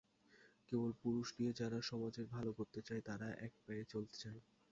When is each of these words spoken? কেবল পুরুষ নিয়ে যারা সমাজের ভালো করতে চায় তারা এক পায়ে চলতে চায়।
কেবল 0.69 0.91
পুরুষ 1.01 1.27
নিয়ে 1.37 1.53
যারা 1.59 1.79
সমাজের 1.89 2.25
ভালো 2.35 2.51
করতে 2.59 2.79
চায় 2.87 3.01
তারা 3.07 3.27
এক 3.45 3.53
পায়ে 3.63 3.83
চলতে 3.93 4.15
চায়। 4.15 4.39